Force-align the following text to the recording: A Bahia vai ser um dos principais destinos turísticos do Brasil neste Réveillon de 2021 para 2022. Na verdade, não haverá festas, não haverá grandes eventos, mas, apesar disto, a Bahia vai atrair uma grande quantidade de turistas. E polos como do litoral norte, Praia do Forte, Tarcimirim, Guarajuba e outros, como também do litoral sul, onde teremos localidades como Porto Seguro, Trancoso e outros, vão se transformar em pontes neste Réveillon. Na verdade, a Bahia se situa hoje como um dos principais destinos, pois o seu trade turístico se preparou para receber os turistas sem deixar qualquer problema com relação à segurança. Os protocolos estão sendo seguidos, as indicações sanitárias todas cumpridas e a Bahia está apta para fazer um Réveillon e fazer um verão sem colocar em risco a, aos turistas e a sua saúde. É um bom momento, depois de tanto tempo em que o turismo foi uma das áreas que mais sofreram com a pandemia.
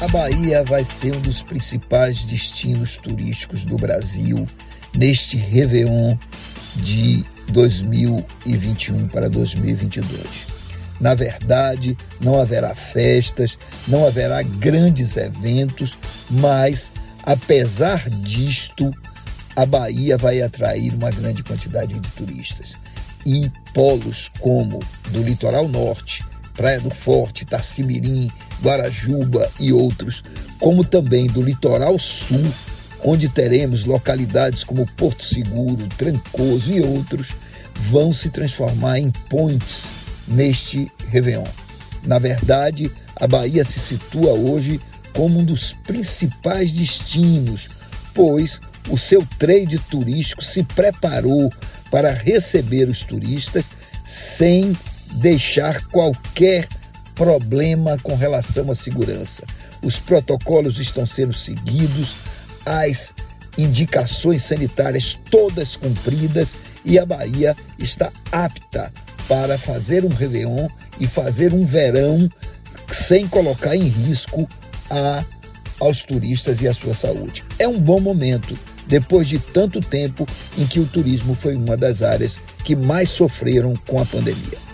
A 0.00 0.06
Bahia 0.06 0.62
vai 0.62 0.84
ser 0.84 1.16
um 1.16 1.20
dos 1.20 1.42
principais 1.42 2.22
destinos 2.22 2.98
turísticos 2.98 3.64
do 3.64 3.76
Brasil 3.76 4.46
neste 4.94 5.36
Réveillon 5.36 6.16
de 6.76 7.24
2021 7.50 9.08
para 9.08 9.28
2022. 9.28 10.46
Na 11.00 11.14
verdade, 11.14 11.96
não 12.20 12.38
haverá 12.38 12.76
festas, 12.76 13.58
não 13.88 14.06
haverá 14.06 14.40
grandes 14.42 15.16
eventos, 15.16 15.98
mas, 16.30 16.92
apesar 17.24 18.08
disto, 18.08 18.92
a 19.56 19.66
Bahia 19.66 20.16
vai 20.16 20.40
atrair 20.40 20.94
uma 20.94 21.10
grande 21.10 21.42
quantidade 21.42 21.98
de 21.98 22.08
turistas. 22.10 22.76
E 23.26 23.50
polos 23.74 24.30
como 24.38 24.78
do 25.10 25.24
litoral 25.24 25.66
norte, 25.68 26.24
Praia 26.58 26.80
do 26.80 26.90
Forte, 26.90 27.46
Tarcimirim, 27.46 28.28
Guarajuba 28.60 29.48
e 29.60 29.72
outros, 29.72 30.24
como 30.58 30.82
também 30.82 31.28
do 31.28 31.40
litoral 31.40 31.96
sul, 32.00 32.44
onde 33.04 33.28
teremos 33.28 33.84
localidades 33.84 34.64
como 34.64 34.84
Porto 34.96 35.24
Seguro, 35.24 35.86
Trancoso 35.96 36.72
e 36.72 36.80
outros, 36.80 37.36
vão 37.76 38.12
se 38.12 38.28
transformar 38.28 38.98
em 38.98 39.08
pontes 39.30 39.86
neste 40.26 40.90
Réveillon. 41.08 41.46
Na 42.02 42.18
verdade, 42.18 42.90
a 43.14 43.28
Bahia 43.28 43.64
se 43.64 43.78
situa 43.78 44.32
hoje 44.32 44.80
como 45.12 45.38
um 45.38 45.44
dos 45.44 45.74
principais 45.86 46.72
destinos, 46.72 47.68
pois 48.12 48.60
o 48.90 48.98
seu 48.98 49.24
trade 49.38 49.78
turístico 49.78 50.44
se 50.44 50.64
preparou 50.64 51.52
para 51.88 52.10
receber 52.10 52.88
os 52.88 53.02
turistas 53.02 53.66
sem 54.04 54.76
deixar 55.14 55.84
qualquer 55.88 56.68
problema 57.14 57.98
com 58.02 58.14
relação 58.14 58.70
à 58.70 58.74
segurança. 58.74 59.42
Os 59.82 59.98
protocolos 59.98 60.78
estão 60.78 61.06
sendo 61.06 61.32
seguidos, 61.32 62.16
as 62.64 63.14
indicações 63.56 64.44
sanitárias 64.44 65.18
todas 65.30 65.76
cumpridas 65.76 66.54
e 66.84 66.98
a 66.98 67.04
Bahia 67.04 67.56
está 67.78 68.12
apta 68.30 68.92
para 69.28 69.58
fazer 69.58 70.04
um 70.04 70.08
Réveillon 70.08 70.68
e 71.00 71.06
fazer 71.06 71.52
um 71.52 71.66
verão 71.66 72.28
sem 72.92 73.26
colocar 73.26 73.76
em 73.76 73.88
risco 73.88 74.48
a, 74.88 75.24
aos 75.80 76.02
turistas 76.02 76.60
e 76.62 76.68
a 76.68 76.72
sua 76.72 76.94
saúde. 76.94 77.44
É 77.58 77.68
um 77.68 77.80
bom 77.80 78.00
momento, 78.00 78.58
depois 78.86 79.28
de 79.28 79.38
tanto 79.38 79.80
tempo 79.80 80.26
em 80.56 80.66
que 80.66 80.80
o 80.80 80.86
turismo 80.86 81.34
foi 81.34 81.54
uma 81.54 81.76
das 81.76 82.00
áreas 82.00 82.38
que 82.64 82.74
mais 82.74 83.10
sofreram 83.10 83.74
com 83.86 84.00
a 84.00 84.06
pandemia. 84.06 84.67